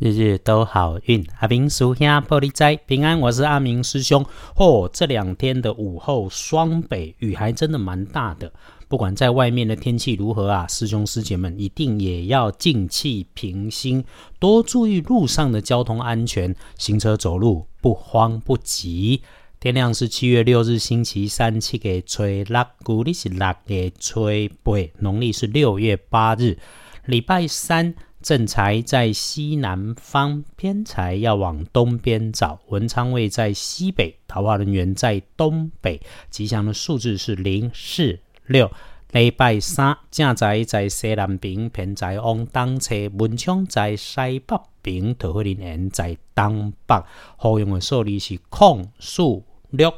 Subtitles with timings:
[0.00, 4.24] 日日都好运，阿明叔兄玻璃斋平安，我是阿明师兄。
[4.54, 8.52] 嚯，这两天的午后双北雨还真的蛮大的。
[8.86, 14.04] 不管在外面的天气如何啊，师兄师姐们一定也要静气平心，
[14.38, 19.22] 多注意路上的交通安全，行车走路不慌不急。
[19.58, 24.26] 天亮是七月六日星期三，七月吹六，古历是六月初
[24.62, 26.56] 八，农历是六月八日，
[27.04, 27.96] 礼拜三。
[28.20, 32.58] 正财在西南方，偏财要往东边找。
[32.66, 36.00] 文昌位在西北，桃花人员在东北。
[36.28, 38.70] 吉祥的数字是零、四、六。
[39.12, 42.94] 礼拜三正财在西南边，偏财往东侧。
[43.18, 47.02] 文昌在西北边，桃花人员在东北。
[47.36, 49.94] 好用的数字是空、数、六。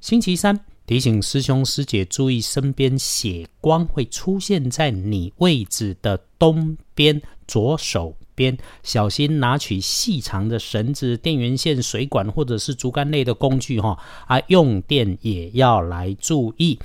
[0.00, 0.58] 星期三。
[0.88, 16.78] 提醒师兄师姐注意，身边血光会出现在你位置的东边左手边，小心拿取细长的绳子、电源线、水管或者是竹竿类的工具哈啊，用电也要来注意。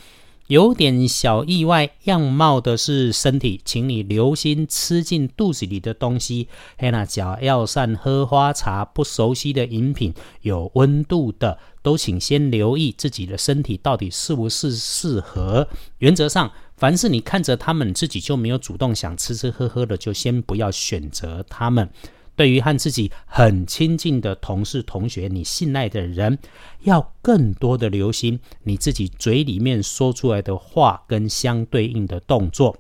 [0.47, 6.47] 有点小意外样貌的是身体，请你留心吃进肚子里的东西。
[6.77, 15.67] 黑那脚药膳、喝花茶、不熟悉的饮品、有温度的，都请先留意自己的身体到底是不是适合。
[15.99, 21.89] 原则上，凡是你看着他们自己就没有主动想吃吃喝喝的，就先不要选择他们。
[22.36, 26.39] 对于和自己很亲近的同事、同学，你信赖的人，
[26.81, 32.78] 要更多的留心你自己嘴里面说出来的话跟相对应的动作，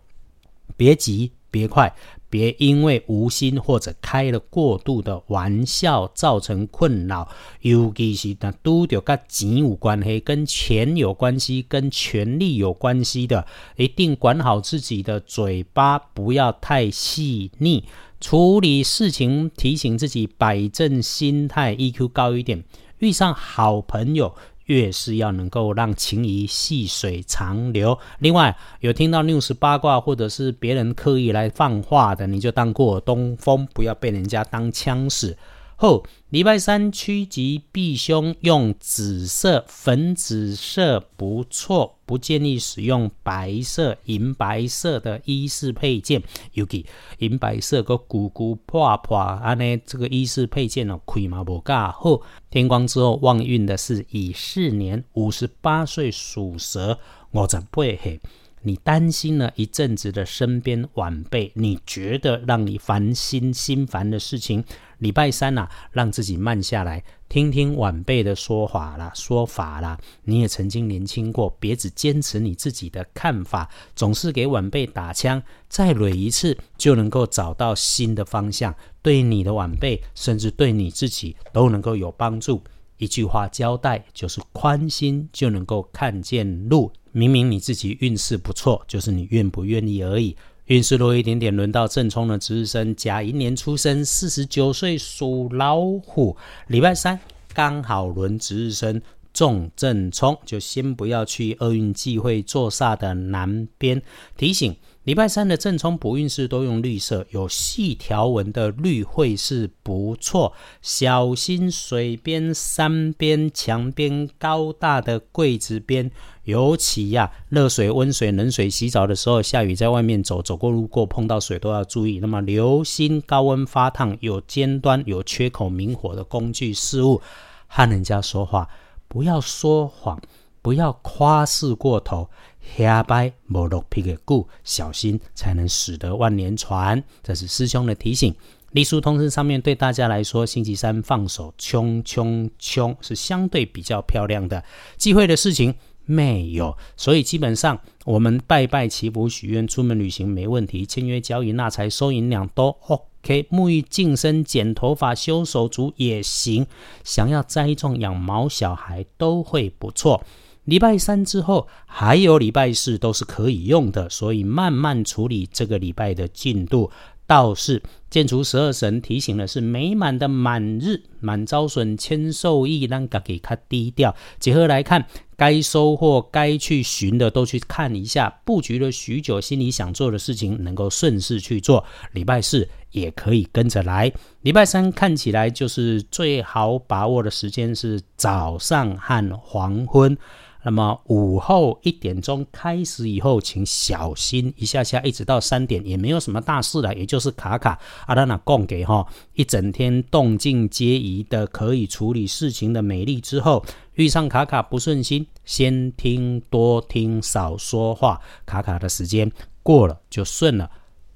[0.75, 1.95] 别急，别快。
[2.33, 7.27] 别因为无心或者开了过度的玩笑造成困扰，
[7.61, 17.83] 尤其是那都着跟钱有关系、跟钱有关系、跟权力有关系的，一定管好自己的嘴巴，不要太细腻。
[18.19, 22.63] 处理事情，提醒自己摆正心态，EQ 高一点。
[22.97, 24.33] 遇上好朋友。
[24.65, 27.97] 越是要能够让情谊细水长流。
[28.19, 35.37] 另外，有听到 news 八卦或者是别人刻意来放话的，你就当过东风，不要被人家当枪使。
[35.83, 46.23] 后礼拜三趋吉避凶，用紫色、粉紫色不错，不建议使用白色、银白色的衣饰配件。
[46.53, 46.85] 尤其
[47.17, 52.21] 银白色个鼓鼓破破，安尼这个衣饰配件哦，亏嘛无噶好。
[52.49, 56.97] 天光之后旺运的是乙巳年五十八岁属蛇，
[57.31, 58.21] 我怎不会？
[58.63, 64.63] 你担心了一阵子的身边晚辈，你觉得让你烦心心烦的事情，
[64.99, 69.99] 礼拜三呐，让自己慢下来，听听晚辈的说法啦、说法啦。
[70.23, 82.63] 你也曾经年轻过，别只坚持你自己的看法，总是给晚辈打枪，再蕊一次就能够找到新的方向，对你的晚辈，甚至对你自己都能够有帮助。
[82.97, 86.89] 一句话交代，就是宽心就能够看见路。
[87.13, 90.35] 明明你自己运势不错，就是你愿不愿意而已。
[90.65, 96.35] 运势弱一点点，轮到正冲的值日生，甲寅年出生，四十九岁属老虎。
[96.67, 97.19] 礼拜三
[97.53, 99.01] 刚好轮值日生
[99.33, 104.01] 重正冲，就先不要去厄运忌讳坐煞的南边。
[104.37, 104.75] 提醒。
[105.03, 110.53] 礼拜三的正冲补运势都用绿色，有细条纹的绿会是不错。
[110.81, 116.09] 小心水边、山边、墙边、高大的柜子边，
[116.45, 122.19] 尤其呀，热水、温水、冷水洗澡的时候，下雨在外面走，走过路过碰到水都要注意。
[122.19, 127.21] 那么留心高温发烫、有尖端、有缺口、明火的工具事物，
[127.67, 128.69] 和人家说话
[129.13, 130.19] 不要说谎，
[130.63, 132.27] 不要夸饰过头。
[132.75, 137.03] 下拜莫落皮个故，小心才能使得万年船。
[137.21, 138.33] 这是师兄的提醒。
[138.71, 144.63] 隶书通知上面对大家来说，星期三放手，冲冲冲是相对比较漂亮的。
[144.97, 145.75] 忌讳的事情
[146.05, 150.87] 没有，所以基本上我们拜拜祈福许愿、出门旅行没问题。
[150.87, 153.12] 签约交易纳财收银两都 OK。
[153.25, 156.67] 可以沐浴净身、剪头发、修手足也行。
[157.03, 160.23] 想要栽种、养毛小孩都会不错。
[160.65, 166.89] 礼拜三之后还有礼拜四都是可以用的，所以慢慢处理这个礼拜的进度。
[167.25, 174.15] 倒是建除十二神提醒的是美满的满日，满招损，千受益，让自己较低调。
[174.39, 175.05] 结合来看，
[175.35, 178.41] 该收获、该去寻的都去看一下。
[178.45, 181.83] 布局了许久，心里想做的事情能够顺势去做。
[182.11, 184.11] 礼拜四也可以跟着来。
[184.41, 190.15] 礼拜三看起来就是最好把握的时间是早上和黄昏。
[190.63, 197.77] 那么午后一点钟开始以后，请小心一下下，一直到三点也没有什么大事了，也就是卡卡
[198.07, 203.63] 阿拉那供给哈，一整天动静皆宜的，可以处理事情的美丽之后，
[203.95, 209.31] 遇上卡卡不顺心，先听多听少说话，卡卡的时间
[209.61, 210.71] 过了就顺了。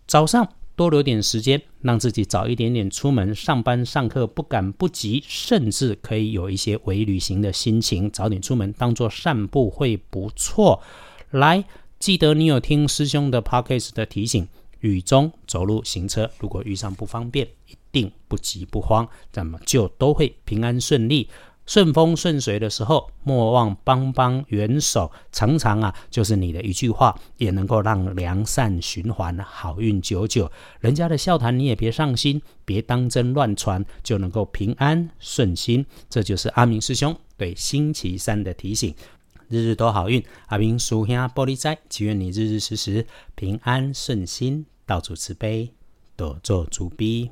[0.06, 0.48] 早上。
[0.78, 8.10] 多留点时间，让自己早一点点出门上班上课，不赶不急，甚至可以有一些微旅行的心情。
[8.12, 10.80] 早点出门，当做散步会不错。
[11.32, 11.66] 来，
[11.98, 14.48] 记得你有听师兄的 podcast 的提醒，
[14.82, 21.28] 雨中走路行车，如果遇上不方便，一定不急不慌，那么就都会平安顺利。
[21.68, 30.50] 顺风顺水的时候，莫忘帮帮援手，常常啊，就是你的一句话，也能够让良善循环，好运久久。
[30.80, 35.86] 人家的笑谈你也别上心，别当真乱传，就能够平安顺心。
[36.10, 38.96] 这就是阿明师兄对星期三的提醒，
[39.50, 40.24] 日日都好运。
[40.48, 43.06] 阿明叔兄玻璃斋，祈愿你日日时时
[43.36, 45.74] 平安顺心，到处慈悲，
[46.16, 47.30] 多做主逼。